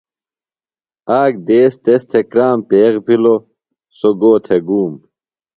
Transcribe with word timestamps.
آک 1.19 1.33
دیس 1.47 1.73
تس 1.83 2.01
تھےۡ 2.09 2.25
کرام 2.31 2.57
پیخ 2.69 2.93
بِھلو 3.05 3.35
سوۡ 3.99 4.15
گو 4.19 4.31
تھےۡ 4.45 4.61
گُوم۔ 4.67 4.93